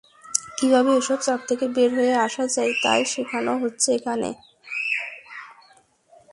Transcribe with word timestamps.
কীভাবে 0.57 0.91
এসব 0.95 1.19
চাপ 1.21 1.39
থেকে 1.47 1.65
বের 1.67 1.89
হয়ে 1.95 2.13
আসা 2.17 2.45
যায়, 2.47 2.73
তা-ই 2.83 3.03
শেখানো 3.05 3.53
হচ্ছে 3.57 3.89
এখানে। 3.93 4.29